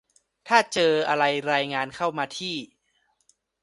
[0.47, 2.55] ถ้าเจออะไรรายงานเข้ามาที่